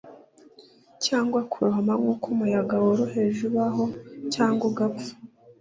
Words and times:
cyangwa 1.05 1.39
kurohama 1.51 1.93
nkuko 1.99 2.25
umuyaga 2.33 2.75
woroheje 2.83 3.41
ubaho 3.49 3.83
cyangwa 4.33 4.63
ugapfa; 4.71 5.11